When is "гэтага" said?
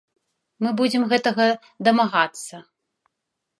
1.11-1.45